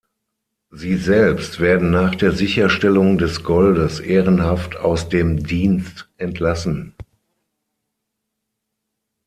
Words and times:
Sie 0.71 0.95
selbst 0.97 1.59
werden 1.59 1.91
nach 1.91 2.15
der 2.15 2.31
Sicherstellung 2.31 3.19
des 3.19 3.43
Goldes 3.43 3.99
ehrenhaft 3.99 4.75
aus 4.77 5.09
dem 5.09 5.45
Dienst 5.45 6.09
entlassen. 6.17 6.95